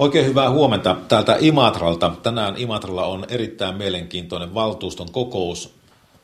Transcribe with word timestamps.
Oikein 0.00 0.26
hyvää 0.26 0.50
huomenta 0.50 0.96
täältä 1.08 1.36
Imatralta. 1.40 2.12
Tänään 2.22 2.54
Imatralla 2.56 3.06
on 3.06 3.26
erittäin 3.28 3.76
mielenkiintoinen 3.76 4.54
valtuuston 4.54 5.12
kokous. 5.12 5.74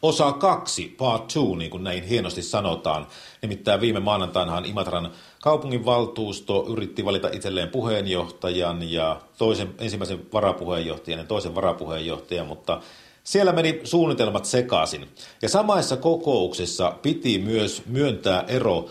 Osa 0.03 0.33
kaksi, 0.33 0.95
part 0.99 1.29
two, 1.29 1.57
niin 1.57 1.71
kuin 1.71 1.85
näin 1.85 2.05
hienosti 2.05 2.43
sanotaan. 2.43 3.07
Nimittäin 3.43 3.81
viime 3.81 4.01
maanantainahan 4.01 4.65
Imatran 4.65 5.11
kaupunginvaltuusto 5.43 6.67
yritti 6.69 7.05
valita 7.05 7.29
itselleen 7.29 7.69
puheenjohtajan 7.69 8.93
ja 8.93 9.21
toisen, 9.39 9.75
ensimmäisen 9.79 10.27
varapuheenjohtajan 10.33 11.21
ja 11.21 11.27
toisen 11.27 11.55
varapuheenjohtajan, 11.55 12.47
mutta 12.47 12.81
siellä 13.25 13.53
meni 13.53 13.81
suunnitelmat 13.85 14.45
sekaisin. 14.45 15.09
Ja 15.43 15.49
samaissa 15.49 15.97
kokouksessa 15.97 16.93
piti 17.03 17.39
myös 17.39 17.83
myöntää 17.87 18.45
ero 18.49 18.89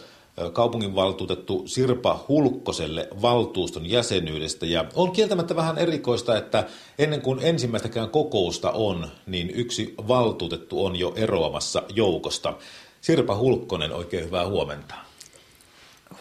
kaupunginvaltuutettu 0.54 1.64
Sirpa 1.66 2.26
Hulkkoselle 2.28 3.08
valtuuston 3.22 3.90
jäsenyydestä. 3.90 4.66
Ja 4.66 4.86
on 4.96 5.12
kieltämättä 5.12 5.56
vähän 5.56 5.78
erikoista, 5.78 6.38
että 6.38 6.68
ennen 7.00 7.22
kuin 7.22 7.40
ensimmäistäkään 7.42 8.10
kokousta 8.10 8.72
on, 8.72 9.08
niin 9.26 9.50
yksi 9.50 9.94
valtuutettu 10.08 10.86
on 10.86 10.96
jo 10.96 11.14
eroamassa 11.16 11.84
joukosta. 11.96 12.54
Sirpa 13.02 13.38
Hulkkonen, 13.38 13.92
oikein 13.92 14.26
hyvää 14.26 14.48
huomenta. 14.48 14.96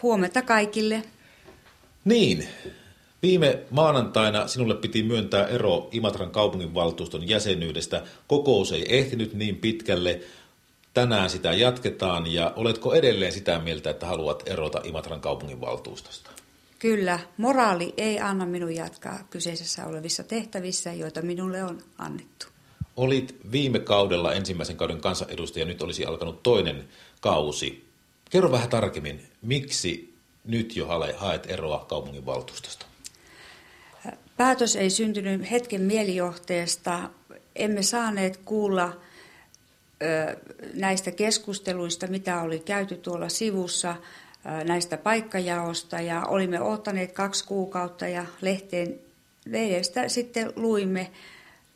Huomenta 0.01 0.41
kaikille. 0.41 1.03
Niin, 2.05 2.47
viime 3.23 3.59
maanantaina 3.69 4.47
sinulle 4.47 4.75
piti 4.75 5.03
myöntää 5.03 5.47
ero 5.47 5.89
Imatran 5.91 6.31
kaupunginvaltuuston 6.31 7.29
jäsenyydestä. 7.29 8.03
Kokous 8.27 8.71
ei 8.71 8.85
ehtinyt 8.97 9.33
niin 9.33 9.55
pitkälle, 9.55 10.21
Tänään 10.95 11.29
sitä 11.29 11.53
jatketaan 11.53 12.33
ja 12.33 12.53
oletko 12.55 12.93
edelleen 12.93 13.31
sitä 13.31 13.59
mieltä, 13.59 13.89
että 13.89 14.05
haluat 14.05 14.43
erota 14.45 14.81
Imatran 14.83 15.21
kaupungin 15.21 15.61
valtuustosta? 15.61 16.31
Kyllä, 16.79 17.19
moraali 17.37 17.93
ei 17.97 18.19
anna 18.19 18.45
minun 18.45 18.75
jatkaa 18.75 19.19
kyseisessä 19.29 19.85
olevissa 19.85 20.23
tehtävissä, 20.23 20.93
joita 20.93 21.21
minulle 21.21 21.63
on 21.63 21.81
annettu. 21.97 22.45
Olit 22.95 23.35
viime 23.51 23.79
kaudella 23.79 24.33
ensimmäisen 24.33 24.77
kauden 24.77 25.01
kansanedustaja, 25.01 25.65
nyt 25.65 25.81
olisi 25.81 26.05
alkanut 26.05 26.43
toinen 26.43 26.87
kausi. 27.21 27.85
Kerro 28.29 28.51
vähän 28.51 28.69
tarkemmin, 28.69 29.27
miksi 29.41 30.13
nyt 30.45 30.75
jo 30.75 30.87
haet 31.17 31.51
eroa 31.51 31.85
kaupungin 31.89 32.25
valtuustosta? 32.25 32.85
Päätös 34.37 34.75
ei 34.75 34.89
syntynyt 34.89 35.51
hetken 35.51 35.81
mielijohteesta. 35.81 37.09
Emme 37.55 37.83
saaneet 37.83 38.37
kuulla 38.37 39.04
näistä 40.73 41.11
keskusteluista, 41.11 42.07
mitä 42.07 42.41
oli 42.41 42.59
käyty 42.59 42.95
tuolla 42.95 43.29
sivussa, 43.29 43.95
näistä 44.63 44.97
paikkajaosta 44.97 46.01
ja 46.01 46.25
olimme 46.25 46.61
ottaneet 46.61 47.11
kaksi 47.11 47.45
kuukautta 47.45 48.07
ja 48.07 48.25
lehteen 48.41 48.99
lehdestä 49.45 50.09
sitten 50.09 50.53
luimme 50.55 51.11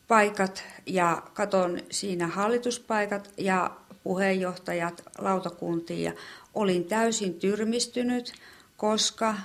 paikat 0.07 0.63
ja 0.85 1.23
katon 1.33 1.79
siinä 1.91 2.27
hallituspaikat 2.27 3.29
ja 3.37 3.71
puheenjohtajat 4.03 5.03
lautakuntiin 5.17 6.03
ja 6.03 6.11
olin 6.53 6.85
täysin 6.85 7.33
tyrmistynyt, 7.33 8.33
koska 8.77 9.35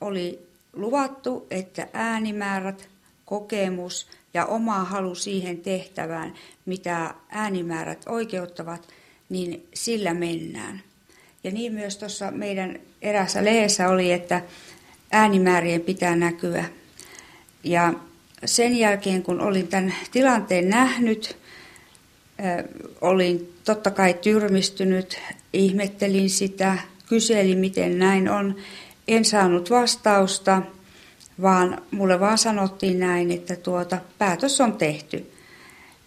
oli 0.00 0.48
luvattu, 0.72 1.46
että 1.50 1.88
äänimäärät, 1.92 2.88
kokemus 3.26 4.06
ja 4.34 4.46
oma 4.46 4.84
halu 4.84 5.14
siihen 5.14 5.58
tehtävään, 5.58 6.34
mitä 6.66 7.14
äänimäärät 7.28 8.02
oikeuttavat, 8.08 8.88
niin 9.28 9.66
sillä 9.74 10.14
mennään. 10.14 10.82
Ja 11.44 11.50
niin 11.50 11.72
myös 11.72 11.96
tuossa 11.96 12.30
meidän 12.30 12.78
erässä 13.02 13.44
lehdessä 13.44 13.88
oli, 13.88 14.12
että 14.12 14.42
äänimäärien 15.12 15.80
pitää 15.80 16.16
näkyä. 16.16 16.64
Ja 17.64 17.92
sen 18.44 18.76
jälkeen, 18.76 19.22
kun 19.22 19.40
olin 19.40 19.68
tämän 19.68 19.94
tilanteen 20.12 20.68
nähnyt, 20.68 21.36
olin 23.00 23.54
totta 23.64 23.90
kai 23.90 24.14
tyrmistynyt, 24.14 25.18
ihmettelin 25.52 26.30
sitä, 26.30 26.78
kyselin 27.08 27.58
miten 27.58 27.98
näin 27.98 28.28
on. 28.28 28.56
En 29.08 29.24
saanut 29.24 29.70
vastausta– 29.70 30.62
vaan 31.42 31.82
mulle 31.90 32.20
vaan 32.20 32.38
sanottiin 32.38 33.00
näin, 33.00 33.30
että 33.30 33.56
tuota, 33.56 33.98
päätös 34.18 34.60
on 34.60 34.72
tehty. 34.72 35.32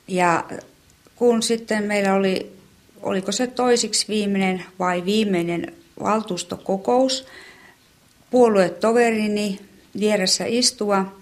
Ja 0.07 0.43
kun 1.15 1.43
sitten 1.43 1.83
meillä 1.83 2.13
oli, 2.13 2.51
oliko 3.01 3.31
se 3.31 3.47
toisiksi 3.47 4.07
viimeinen 4.07 4.65
vai 4.79 5.05
viimeinen 5.05 5.73
valtuustokokous, 6.03 7.27
puoluetoverini 8.31 9.59
vieressä 9.99 10.45
istua 10.47 11.19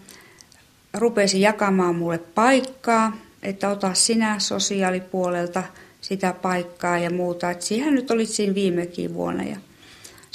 rupesi 0.94 1.41
jakamaan 1.41 1.95
mulle 1.95 2.18
paikkaa, 2.18 3.18
että 3.44 3.69
ota 3.69 3.94
sinä 3.94 4.39
sosiaalipuolelta 4.39 5.63
sitä 6.01 6.34
paikkaa 6.41 6.97
ja 6.97 7.09
muuta. 7.09 7.51
Et 7.51 7.62
siihen 7.62 7.95
nyt 7.95 8.12
olit 8.12 8.29
siinä 8.29 8.56
viimekin 8.56 9.13
vuonna. 9.13 9.44
Ja 9.44 9.57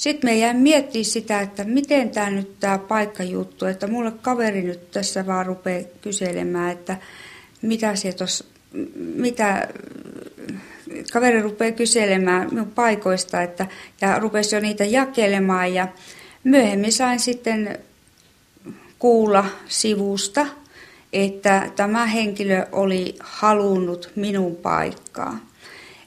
sitten 0.03 0.31
me 0.31 0.39
jäin 0.39 0.57
miettimään 0.57 1.05
sitä, 1.05 1.41
että 1.41 1.65
miten 1.65 2.11
tämä 2.11 2.31
nyt 2.31 2.61
tämä 2.61 2.79
paikkajuttu, 2.79 3.67
että 3.67 3.87
mulle 3.87 4.13
kaveri 4.23 4.63
nyt 4.63 4.91
tässä 4.91 5.27
vaan 5.27 5.47
rupeaa 5.47 5.85
kyselemään, 6.01 6.73
että 6.73 6.97
mitä 7.63 7.97
se 7.97 8.13
tos, 8.13 8.51
mitä 8.97 9.69
kaveri 11.13 11.43
rupeaa 11.43 11.73
kyselemään 11.73 12.49
minun 12.51 12.71
paikoista 12.71 13.43
että, 13.43 13.67
ja 14.01 14.19
rupesi 14.19 14.57
jo 14.57 14.61
niitä 14.61 14.85
jakelemaan 14.85 15.75
ja 15.75 15.89
myöhemmin 16.45 16.93
sain 16.93 17.21
sitten 17.21 17.79
kuulla 18.99 19.45
sivusta, 19.69 20.47
että 21.13 21.71
tämä 21.77 22.07
henkilö 22.07 22.67
oli 22.73 23.15
halunnut 23.21 24.11
minun 24.17 24.57
paikkaa. 24.57 25.52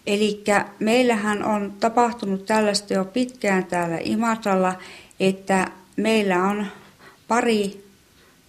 Eli 0.08 0.44
meillähän 0.80 1.46
on 1.46 1.74
tapahtunut 1.80 2.46
tällaista 2.46 2.94
jo 2.94 3.06
pitkään 3.06 3.66
täällä 3.66 3.98
Imatralla, 4.02 4.74
että 5.20 5.68
meillä 5.98 6.44
on 6.44 6.68
pari 7.28 7.84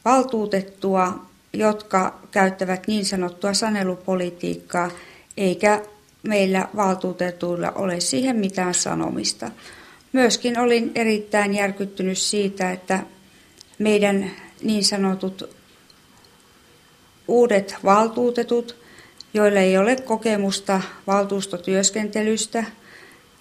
valtuutettua, 0.05 1.27
jotka 1.53 2.21
käyttävät 2.31 2.87
niin 2.87 3.05
sanottua 3.05 3.55
sanelupolitiikkaa, 3.55 4.91
eikä 5.37 5.83
meillä 6.23 6.69
valtuutetuilla 6.77 7.71
ole 7.71 8.01
siihen 8.01 8.37
mitään 8.37 8.75
sanomista. 8.75 9.51
Myöskin 10.13 10.59
olin 10.59 10.93
erittäin 10.95 11.55
järkyttynyt 11.55 12.19
siitä, 12.19 12.73
että 12.73 13.01
meidän 13.79 14.31
niin 14.63 14.85
sanotut 14.85 15.57
uudet 17.29 17.77
valtuutetut– 17.85 18.77
joilla 19.35 19.61
ei 19.61 19.79
ole 19.79 19.97
kokemusta 19.97 20.81
valtuustotyöskentelystä, 21.07 22.65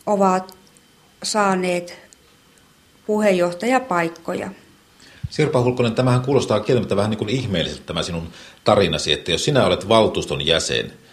ovat 0.05 0.57
saaneet 1.23 1.99
puheenjohtajapaikkoja. 3.05 4.49
Sirpa 5.29 5.61
Hulkonen, 5.61 5.95
tämähän 5.95 6.21
kuulostaa 6.21 6.59
kieltämättä 6.59 6.95
vähän 6.95 7.09
niin 7.09 7.17
kuin 7.17 7.29
ihmeelliseltä 7.29 7.83
tämä 7.85 8.03
sinun 8.03 8.29
tarinasi, 8.63 9.13
että 9.13 9.31
jos 9.31 9.45
sinä 9.45 9.65
olet 9.65 9.87
valtuuston 9.89 10.45
jäsen– 10.45 10.93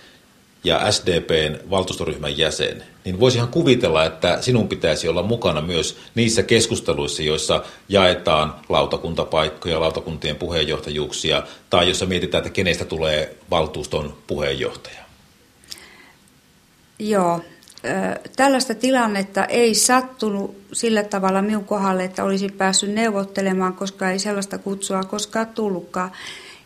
ja 0.64 0.92
SDPn 0.92 1.70
valtuustoryhmän 1.70 2.38
jäsen, 2.38 2.84
niin 3.04 3.20
voisihan 3.20 3.48
kuvitella, 3.48 4.04
että 4.04 4.42
sinun 4.42 4.68
pitäisi 4.68 5.08
olla 5.08 5.22
mukana 5.22 5.60
myös 5.60 5.98
niissä 6.14 6.42
keskusteluissa, 6.42 7.22
joissa 7.22 7.64
jaetaan 7.88 8.54
lautakuntapaikkoja, 8.68 9.80
lautakuntien 9.80 10.36
puheenjohtajuuksia, 10.36 11.42
tai 11.70 11.88
jossa 11.88 12.06
mietitään, 12.06 12.44
että 12.44 12.54
kenestä 12.54 12.84
tulee 12.84 13.36
valtuuston 13.50 14.16
puheenjohtaja. 14.26 15.02
Joo, 16.98 17.40
tällaista 18.36 18.74
tilannetta 18.74 19.44
ei 19.44 19.74
sattunut 19.74 20.56
sillä 20.72 21.02
tavalla 21.02 21.42
minun 21.42 21.64
kohdalle, 21.64 22.04
että 22.04 22.24
olisin 22.24 22.52
päässyt 22.52 22.90
neuvottelemaan, 22.90 23.74
koska 23.74 24.10
ei 24.10 24.18
sellaista 24.18 24.58
kutsua 24.58 25.02
koskaan 25.02 25.46
tullutkaan. 25.46 26.12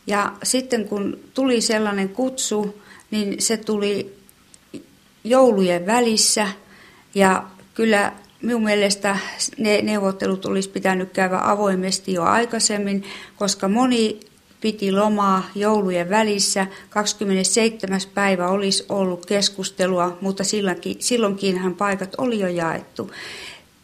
Ja 0.07 0.33
sitten 0.43 0.89
kun 0.89 1.19
tuli 1.35 1.61
sellainen 1.61 2.09
kutsu, 2.09 2.83
niin 3.11 3.43
se 3.43 3.57
tuli 3.57 4.19
joulujen 5.25 5.87
välissä 5.87 6.49
ja 7.15 7.45
kyllä 7.75 8.13
minun 8.43 8.65
mielestä 8.65 9.19
ne 9.59 9.83
neuvottelut 9.83 10.47
olisi 10.47 10.69
pitänyt 10.71 11.13
käydä 11.13 11.39
avoimesti 11.43 12.13
jo 12.13 12.23
aikaisemmin, 12.23 13.05
koska 13.37 13.69
moni 13.69 14.21
piti 14.61 14.93
lomaa 14.93 15.51
joulujen 15.55 16.11
välissä. 16.11 16.67
27. 16.91 18.01
päivä 18.15 18.49
olisi 18.49 18.85
ollut 18.89 19.27
keskustelua, 19.27 20.19
mutta 20.21 20.45
silloinkin, 20.45 20.97
silloinkinhan 20.99 21.75
paikat 21.75 22.15
oli 22.19 22.41
jo 22.41 22.49
jaettu. 22.49 23.11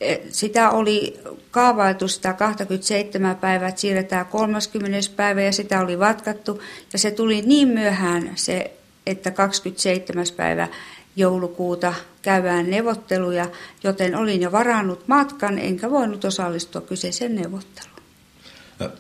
E, 0.01 0.17
sitä 0.31 0.71
oli 0.71 1.21
kaavailtu 1.51 2.09
sitä 2.09 2.33
27 2.33 3.37
päivää, 3.37 3.69
että 3.69 3.81
siirretään 3.81 4.27
30. 4.27 4.99
päivä 5.17 5.43
ja 5.43 5.53
sitä 5.53 5.81
oli 5.81 5.99
vatkattu. 5.99 6.63
Ja 6.93 6.99
se 6.99 7.11
tuli 7.11 7.43
niin 7.43 7.69
myöhään 7.69 8.33
se 8.35 8.73
että 9.07 9.31
27. 9.31 10.27
päivä 10.37 10.69
joulukuuta 11.17 11.95
käydään 12.23 12.71
neuvotteluja, 12.71 13.47
joten 13.85 14.17
olin 14.17 14.41
jo 14.41 14.53
varannut 14.53 15.09
matkan, 15.09 15.59
enkä 15.59 15.91
voinut 15.91 16.25
osallistua 16.25 16.81
kyseiseen 16.81 17.35
neuvotteluun. 17.35 17.93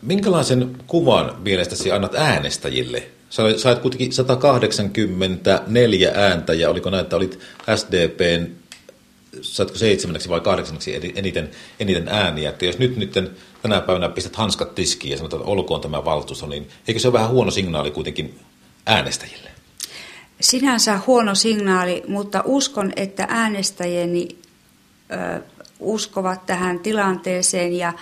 Minkälaisen 0.02 0.76
kuvan 0.86 1.36
mielestäsi 1.42 1.92
annat 1.92 2.14
äänestäjille? 2.14 3.02
Sait 3.56 3.78
kuitenkin 3.78 4.12
184 4.12 6.12
ääntä 6.14 6.54
ja 6.54 6.70
oliko 6.70 6.90
näin, 6.90 7.02
että 7.02 7.16
olit 7.16 7.38
SDPn 7.76 8.46
saatko 9.40 9.78
seitsemänneksi 9.78 10.28
vai 10.28 10.40
kahdeksanneksi 10.40 11.12
eniten, 11.14 11.50
eniten 11.80 12.08
ääniä. 12.08 12.50
Että 12.50 12.64
jos 12.64 12.78
nyt, 12.78 12.96
nyt 12.96 13.12
tänä 13.62 13.80
päivänä 13.80 14.08
pistät 14.08 14.36
hanskat 14.36 14.74
tiskiin 14.74 15.10
ja 15.10 15.16
sanot, 15.16 15.32
että 15.32 15.46
olkoon 15.46 15.80
tämä 15.80 16.04
valtuusto, 16.04 16.46
niin 16.46 16.68
eikö 16.88 17.00
se 17.00 17.08
ole 17.08 17.12
vähän 17.12 17.30
huono 17.30 17.50
signaali 17.50 17.90
kuitenkin 17.90 18.40
äänestäjille? 18.86 19.51
Sinänsä 20.42 21.00
huono 21.06 21.34
signaali, 21.34 22.02
mutta 22.08 22.42
uskon, 22.46 22.92
että 22.96 23.26
äänestäjäni 23.28 24.28
ö, 25.12 25.42
uskovat 25.80 26.46
tähän 26.46 26.78
tilanteeseen 26.78 27.72
ja 27.72 27.92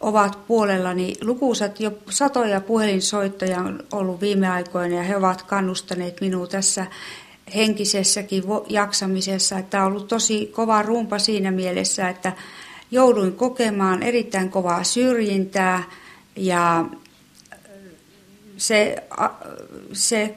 ovat 0.00 0.46
puolellani. 0.46 1.14
Lukuisat 1.20 1.80
jo 1.80 1.92
satoja 2.10 2.60
puhelinsoittoja 2.60 3.58
on 3.58 3.84
ollut 3.92 4.20
viime 4.20 4.48
aikoina 4.48 4.96
ja 4.96 5.02
he 5.02 5.16
ovat 5.16 5.42
kannustaneet 5.42 6.20
minua 6.20 6.46
tässä 6.46 6.86
henkisessäkin 7.54 8.42
jaksamisessa. 8.68 9.58
Että 9.58 9.82
on 9.82 9.86
ollut 9.86 10.08
tosi 10.08 10.46
kova 10.46 10.82
rumpa 10.82 11.18
siinä 11.18 11.50
mielessä, 11.50 12.08
että 12.08 12.32
jouduin 12.90 13.32
kokemaan 13.32 14.02
erittäin 14.02 14.50
kovaa 14.50 14.84
syrjintää 14.84 15.82
ja 16.36 16.84
se, 18.56 18.96
se 19.92 20.34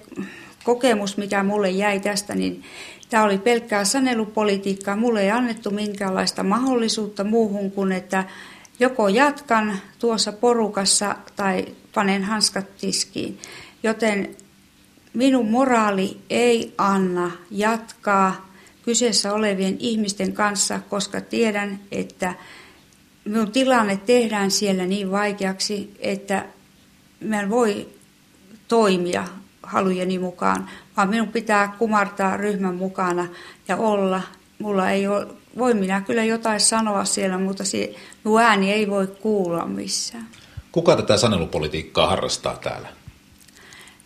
kokemus, 0.65 1.17
mikä 1.17 1.43
mulle 1.43 1.69
jäi 1.69 1.99
tästä, 1.99 2.35
niin 2.35 2.63
tämä 3.09 3.23
oli 3.23 3.37
pelkkää 3.37 3.85
sanelupolitiikkaa. 3.85 4.95
Mulle 4.95 5.21
ei 5.21 5.31
annettu 5.31 5.71
minkäänlaista 5.71 6.43
mahdollisuutta 6.43 7.23
muuhun 7.23 7.71
kuin, 7.71 7.91
että 7.91 8.23
joko 8.79 9.07
jatkan 9.07 9.79
tuossa 9.99 10.31
porukassa 10.31 11.15
tai 11.35 11.65
panen 11.93 12.23
hanskat 12.23 12.77
tiskiin. 12.77 13.39
Joten 13.83 14.35
minun 15.13 15.51
moraali 15.51 16.17
ei 16.29 16.73
anna 16.77 17.31
jatkaa 17.51 18.49
kyseessä 18.81 19.33
olevien 19.33 19.77
ihmisten 19.79 20.33
kanssa, 20.33 20.79
koska 20.89 21.21
tiedän, 21.21 21.79
että 21.91 22.33
minun 23.25 23.51
tilanne 23.51 23.97
tehdään 23.97 24.51
siellä 24.51 24.85
niin 24.85 25.11
vaikeaksi, 25.11 25.93
että 25.99 26.45
mä 27.19 27.49
voi 27.49 27.87
toimia 28.67 29.27
halujeni 29.65 30.19
mukaan, 30.19 30.69
vaan 30.97 31.09
minun 31.09 31.27
pitää 31.27 31.75
kumartaa 31.79 32.37
ryhmän 32.37 32.75
mukana 32.75 33.27
ja 33.67 33.77
olla. 33.77 34.21
Mulla 34.59 34.89
ei 34.89 35.07
ole, 35.07 35.27
voi 35.57 35.73
minä 35.73 36.01
kyllä 36.01 36.23
jotain 36.23 36.59
sanoa 36.59 37.05
siellä, 37.05 37.37
mutta 37.37 37.63
minun 38.23 38.41
ääni 38.41 38.71
ei 38.71 38.89
voi 38.89 39.07
kuulla 39.07 39.65
missään. 39.65 40.27
Kuka 40.71 40.95
tätä 40.95 41.17
sanelupolitiikkaa 41.17 42.07
harrastaa 42.07 42.57
täällä? 42.57 42.87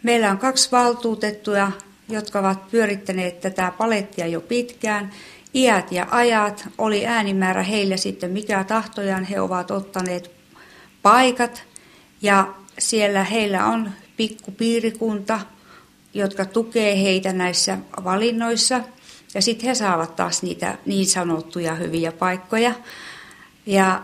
Meillä 0.04 0.32
on 0.32 0.38
kaksi 0.38 0.72
valtuutettuja, 0.72 1.72
jotka 2.10 2.40
ovat 2.40 2.72
pyörittäneet 2.72 3.42
tätä 3.42 3.74
palettia 3.78 4.28
jo 4.28 4.42
pitkään. 4.42 5.12
Iät 5.56 5.92
ja 5.92 6.08
ajat 6.12 6.68
oli 6.78 7.06
äänimäärä 7.06 7.64
heillä 7.64 7.98
sitten 7.98 8.32
mikä 8.32 8.64
tahtojaan. 8.64 9.24
He 9.24 9.42
ovat 9.42 9.72
ottaneet 9.72 10.32
paikat 11.02 11.64
ja 12.22 12.54
siellä 12.80 13.24
heillä 13.24 13.66
on 13.66 13.92
pikkupiirikunta, 14.20 15.40
jotka 16.14 16.46
tukee 16.46 17.02
heitä 17.04 17.34
näissä 17.34 17.78
valinnoissa. 18.04 18.82
Ja 19.34 19.42
sitten 19.42 19.68
he 19.68 19.76
saavat 19.76 20.16
taas 20.16 20.44
niitä 20.44 20.78
niin 20.86 21.06
sanottuja 21.06 21.76
hyviä 21.76 22.12
paikkoja. 22.12 22.74
Ja 23.66 24.04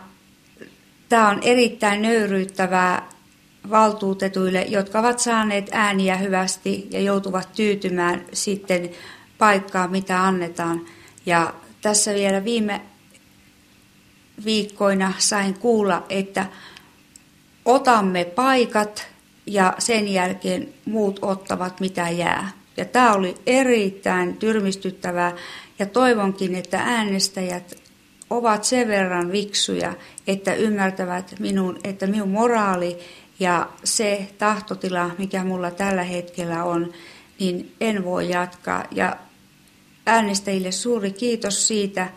tämä 1.10 1.30
on 1.30 1.40
erittäin 1.44 2.02
nöyryyttävää 2.02 3.10
valtuutetuille, 3.70 4.62
jotka 4.62 5.00
ovat 5.00 5.20
saaneet 5.20 5.70
ääniä 5.72 6.16
hyvästi 6.16 6.88
ja 6.92 7.00
joutuvat 7.00 7.54
tyytymään 7.56 8.26
sitten 8.34 8.90
paikkaan, 9.38 9.92
mitä 9.92 10.24
annetaan. 10.24 10.86
Ja 11.26 11.54
tässä 11.82 12.14
vielä 12.14 12.44
viime 12.44 12.82
viikkoina 14.46 15.14
sain 15.18 15.54
kuulla, 15.54 16.06
että 16.10 16.46
otamme 17.66 18.26
paikat 18.26 19.15
ja 19.48 19.74
sen 19.80 20.08
jälkeen 20.08 20.74
muut 20.86 21.20
ottavat 21.22 21.80
mitä 21.80 22.10
jää. 22.10 22.52
Ja 22.78 22.86
tämä 22.86 23.14
oli 23.14 23.36
erittäin 23.46 24.38
tyrmistyttävää 24.38 25.34
ja 25.80 25.86
toivonkin, 25.86 26.56
että 26.56 26.80
äänestäjät 26.80 27.76
ovat 28.30 28.64
sen 28.64 28.88
verran 28.88 29.32
viksuja, 29.32 29.94
että 30.28 30.54
ymmärtävät 30.54 31.36
minun, 31.40 31.80
että 31.84 32.08
minun 32.08 32.30
moraali 32.30 32.98
ja 33.40 33.70
se 33.84 34.28
tahtotila, 34.38 35.12
mikä 35.18 35.44
mulla 35.44 35.72
tällä 35.72 36.04
hetkellä 36.04 36.64
on, 36.64 36.94
niin 37.40 37.76
en 37.82 38.04
voi 38.04 38.30
jatkaa. 38.30 38.84
Ja 38.92 39.18
äänestäjille 40.06 40.72
suuri 40.72 41.12
kiitos 41.12 41.68
siitä, 41.68 42.10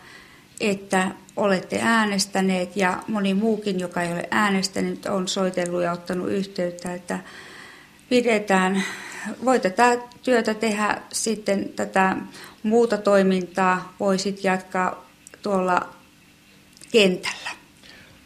että 0.59 1.11
olette 1.39 1.79
äänestäneet 1.81 2.77
ja 2.77 3.03
moni 3.07 3.33
muukin, 3.33 3.79
joka 3.79 4.01
ei 4.01 4.11
ole 4.11 4.27
äänestänyt, 4.31 5.05
on 5.05 5.27
soitellut 5.27 5.83
ja 5.83 5.91
ottanut 5.91 6.29
yhteyttä, 6.29 6.93
että 6.93 7.19
pidetään, 8.09 8.83
voi 9.45 9.59
tätä 9.59 9.97
työtä 10.23 10.53
tehdä 10.53 11.01
sitten 11.11 11.69
tätä 11.69 12.15
muuta 12.63 12.97
toimintaa, 12.97 13.93
voisit 13.99 14.43
jatkaa 14.43 15.05
tuolla 15.41 15.89
kentällä. 16.91 17.49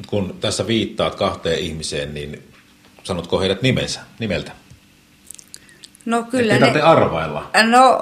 Kun 0.08 0.38
tässä 0.42 0.68
viittaat 0.68 1.16
kahteen 1.16 1.60
ihmiseen, 1.60 2.14
niin 2.14 2.44
sanotko 3.04 3.40
heidät 3.40 3.62
nimensä, 3.62 4.00
nimeltä? 4.20 4.52
No 6.06 6.24
kyllä 6.24 6.58
ne... 6.58 6.82
arvailla? 6.82 7.50
No 7.64 8.00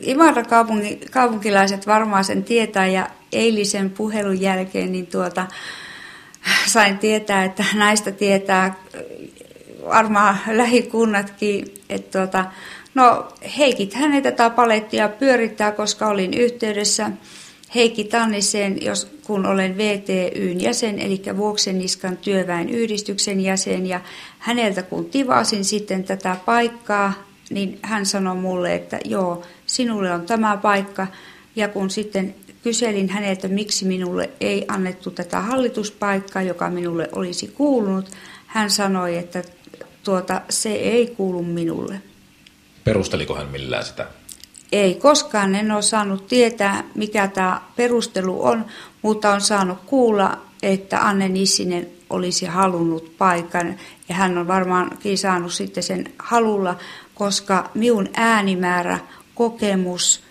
Imatra 0.00 0.44
kaupunki, 0.44 1.00
kaupunkilaiset 1.10 1.86
varmaan 1.86 2.24
sen 2.24 2.44
tietää 2.44 2.86
ja 2.86 3.08
eilisen 3.34 3.90
puhelun 3.90 4.40
jälkeen 4.40 4.92
niin 4.92 5.06
tuota, 5.06 5.46
sain 6.66 6.98
tietää, 6.98 7.44
että 7.44 7.64
näistä 7.74 8.12
tietää 8.12 8.74
varmaan 9.84 10.38
lähikunnatkin, 10.52 11.74
että 11.88 12.18
tuota, 12.18 12.44
no 12.94 13.28
Heikit 13.58 13.94
hänet 13.94 14.22
tätä 14.22 14.50
palettia 14.50 15.08
pyörittää, 15.08 15.72
koska 15.72 16.08
olin 16.08 16.34
yhteydessä 16.34 17.10
Heikki 17.74 18.04
Tanniseen, 18.04 18.82
jos, 18.82 19.08
kun 19.24 19.46
olen 19.46 19.76
VTYn 19.76 20.60
jäsen, 20.60 20.98
eli 20.98 21.22
Vuokseniskan 21.36 22.16
työväen 22.16 22.68
yhdistyksen 22.68 23.40
jäsen, 23.40 23.86
ja 23.86 24.00
häneltä 24.38 24.82
kun 24.82 25.04
tivasin 25.04 25.64
sitten 25.64 26.04
tätä 26.04 26.36
paikkaa, 26.44 27.12
niin 27.50 27.78
hän 27.82 28.06
sanoi 28.06 28.34
mulle, 28.34 28.74
että 28.74 28.98
joo, 29.04 29.42
sinulle 29.66 30.12
on 30.12 30.26
tämä 30.26 30.56
paikka, 30.56 31.06
ja 31.56 31.68
kun 31.68 31.90
sitten 31.90 32.34
kyselin 32.64 33.08
häneltä, 33.08 33.48
miksi 33.48 33.84
minulle 33.84 34.30
ei 34.40 34.64
annettu 34.68 35.10
tätä 35.10 35.40
hallituspaikkaa, 35.40 36.42
joka 36.42 36.70
minulle 36.70 37.08
olisi 37.12 37.48
kuulunut, 37.48 38.10
hän 38.46 38.70
sanoi, 38.70 39.16
että 39.18 39.42
tuota, 40.04 40.40
se 40.48 40.72
ei 40.72 41.06
kuulu 41.06 41.42
minulle. 41.42 42.02
Perusteliko 42.84 43.34
hän 43.34 43.48
millään 43.48 43.84
sitä? 43.84 44.06
Ei 44.72 44.94
koskaan 44.94 45.54
en 45.54 45.72
ole 45.72 45.82
saanut 45.82 46.26
tietää, 46.26 46.84
mikä 46.94 47.28
tämä 47.28 47.60
perustelu 47.76 48.44
on, 48.44 48.64
mutta 49.02 49.30
on 49.30 49.40
saanut 49.40 49.78
kuulla, 49.86 50.40
että 50.62 51.00
Anne 51.00 51.28
Nissinen 51.28 51.86
olisi 52.10 52.46
halunnut 52.46 53.18
paikan. 53.18 53.76
Ja 54.08 54.14
hän 54.14 54.38
on 54.38 54.48
varmaankin 54.48 55.18
saanut 55.18 55.52
sitten 55.52 55.82
sen 55.82 56.12
halulla, 56.18 56.76
koska 57.14 57.70
minun 57.74 58.08
äänimäärä, 58.14 58.98
kokemus 59.34 60.24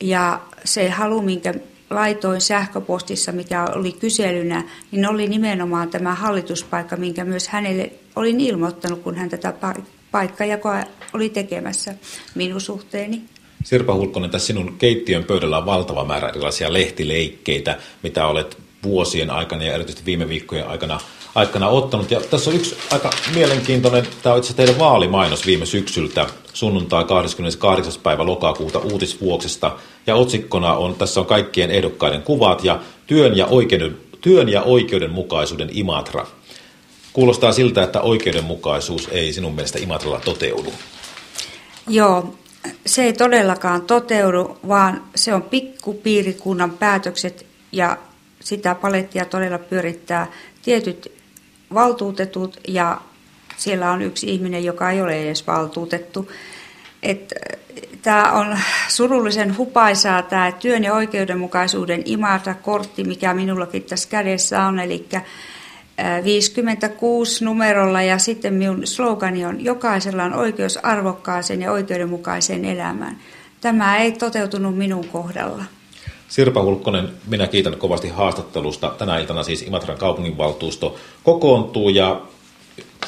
ja 0.00 0.40
se 0.64 0.88
halu, 0.88 1.22
minkä 1.22 1.54
laitoin 1.90 2.40
sähköpostissa, 2.40 3.32
mikä 3.32 3.64
oli 3.64 3.92
kyselynä, 3.92 4.64
niin 4.90 5.08
oli 5.08 5.28
nimenomaan 5.28 5.90
tämä 5.90 6.14
hallituspaikka, 6.14 6.96
minkä 6.96 7.24
myös 7.24 7.48
hänelle 7.48 7.92
olin 8.16 8.40
ilmoittanut, 8.40 9.02
kun 9.02 9.14
hän 9.14 9.28
tätä 9.28 9.54
paikkajakoa 10.10 10.82
oli 11.12 11.28
tekemässä 11.28 11.94
minun 12.34 12.60
suhteeni. 12.60 13.22
Sirpa 13.64 13.94
Hulkkonen, 13.94 14.30
tässä 14.30 14.46
sinun 14.46 14.78
keittiön 14.78 15.24
pöydällä 15.24 15.58
on 15.58 15.66
valtava 15.66 16.04
määrä 16.04 16.28
erilaisia 16.28 16.72
lehtileikkeitä, 16.72 17.78
mitä 18.02 18.26
olet 18.26 18.65
vuosien 18.86 19.30
aikana 19.30 19.64
ja 19.64 19.74
erityisesti 19.74 20.06
viime 20.06 20.28
viikkojen 20.28 20.68
aikana, 20.68 21.00
aikana 21.34 21.68
ottanut. 21.68 22.10
Ja 22.10 22.20
tässä 22.20 22.50
on 22.50 22.56
yksi 22.56 22.76
aika 22.90 23.10
mielenkiintoinen, 23.34 24.06
tämä 24.22 24.32
on 24.32 24.38
itse 24.38 24.54
teidän 24.54 24.78
vaalimainos 24.78 25.46
viime 25.46 25.66
syksyltä, 25.66 26.26
sunnuntai 26.52 27.04
28. 27.04 27.92
päivä 28.02 28.26
lokakuuta 28.26 28.78
uutisvuoksesta. 28.78 29.76
Ja 30.06 30.16
otsikkona 30.16 30.74
on, 30.74 30.94
tässä 30.94 31.20
on 31.20 31.26
kaikkien 31.26 31.70
ehdokkaiden 31.70 32.22
kuvat 32.22 32.64
ja 32.64 32.80
työn 33.06 33.36
ja, 33.36 33.46
oikeuden, 33.46 33.96
työn 34.20 34.48
ja 34.48 34.62
oikeudenmukaisuuden 34.62 35.68
Imatra. 35.72 36.26
Kuulostaa 37.12 37.52
siltä, 37.52 37.82
että 37.82 38.00
oikeudenmukaisuus 38.00 39.08
ei 39.12 39.32
sinun 39.32 39.54
mielestä 39.54 39.78
Imatralla 39.78 40.20
toteudu. 40.20 40.72
Joo, 41.88 42.34
se 42.86 43.02
ei 43.04 43.12
todellakaan 43.12 43.82
toteudu, 43.82 44.58
vaan 44.68 45.02
se 45.14 45.34
on 45.34 45.42
pikkupiirikunnan 45.42 46.70
päätökset 46.70 47.46
ja 47.72 47.96
sitä 48.46 48.74
palettia 48.74 49.24
todella 49.24 49.58
pyörittää 49.58 50.26
tietyt 50.62 51.12
valtuutetut 51.74 52.60
ja 52.68 53.00
siellä 53.56 53.90
on 53.90 54.02
yksi 54.02 54.30
ihminen, 54.30 54.64
joka 54.64 54.90
ei 54.90 55.00
ole 55.00 55.22
edes 55.22 55.46
valtuutettu. 55.46 56.30
Tämä 58.02 58.32
on 58.32 58.58
surullisen 58.88 59.56
hupaisaa 59.56 60.22
tämä 60.22 60.52
työn 60.52 60.84
ja 60.84 60.94
oikeudenmukaisuuden 60.94 62.02
imata 62.04 62.54
kortti, 62.54 63.04
mikä 63.04 63.34
minullakin 63.34 63.82
tässä 63.82 64.08
kädessä 64.08 64.62
on, 64.64 64.78
eli 64.78 65.08
56 66.24 67.44
numerolla 67.44 68.02
ja 68.02 68.18
sitten 68.18 68.54
minun 68.54 68.86
slogani 68.86 69.44
on 69.44 69.64
jokaisella 69.64 70.24
on 70.24 70.34
oikeus 70.34 70.76
arvokkaaseen 70.82 71.62
ja 71.62 71.72
oikeudenmukaiseen 71.72 72.64
elämään. 72.64 73.18
Tämä 73.60 73.96
ei 73.96 74.12
toteutunut 74.12 74.78
minun 74.78 75.08
kohdalla. 75.08 75.64
Sirpa 76.28 76.62
Hulkkonen, 76.62 77.08
minä 77.26 77.46
kiitän 77.46 77.76
kovasti 77.76 78.08
haastattelusta. 78.08 78.94
Tänä 78.98 79.18
iltana 79.18 79.42
siis 79.42 79.62
Imatran 79.62 79.98
kaupunginvaltuusto 79.98 80.96
kokoontuu 81.24 81.88
ja 81.88 82.20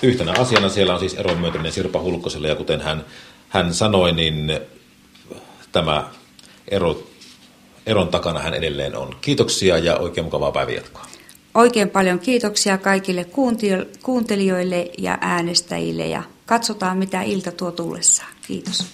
yhtenä 0.03 0.35
asiana 0.39 0.69
siellä 0.69 0.95
on 0.95 1.01
siis 1.01 1.15
eron 1.15 1.39
myöntäminen 1.39 1.73
Sirpa 1.73 2.01
Hulkkoselle 2.01 2.49
ja 2.49 2.55
kuten 2.55 2.81
hän, 2.81 3.05
hän 3.49 3.75
sanoi, 3.75 4.13
niin 4.13 4.61
tämä 5.73 6.11
ero, 6.69 7.03
eron 7.87 8.09
takana 8.09 8.41
hän 8.41 8.55
edelleen 8.55 8.97
on. 8.97 9.17
Kiitoksia 9.21 9.79
ja 9.79 9.97
oikein 9.97 10.25
mukavaa 10.25 10.53
päivänjatkoa. 10.53 11.07
Oikein 11.55 11.91
paljon 11.91 12.19
kiitoksia 12.19 12.79
kaikille 12.79 13.27
kuuntelijoille 14.03 14.91
ja 14.99 15.19
äänestäjille 15.21 16.07
ja 16.07 16.23
katsotaan 16.47 16.97
mitä 16.99 17.23
ilta 17.23 17.53
tuo 17.53 17.71
tullessaan. 17.71 18.33
Kiitos. 18.47 18.93